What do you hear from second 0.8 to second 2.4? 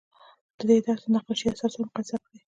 درس د نقاشۍ اثار سره مقایسه کړئ.